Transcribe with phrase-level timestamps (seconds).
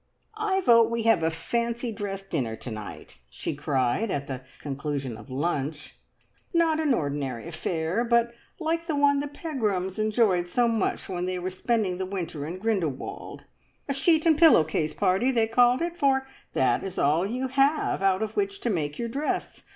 [0.35, 5.15] "I vote we have a fancy dress dinner to night!" she cried, at the conclusion
[5.15, 5.93] of lunch.
[6.55, 11.37] "Not an ordinary affair, but like the one the Pegrams enjoyed so much when they
[11.37, 13.43] were spending the winter in Grindelwald.
[13.87, 18.01] `A sheet and pillow case party,' they called it, for that is all you have
[18.01, 19.61] out of which to make your dress.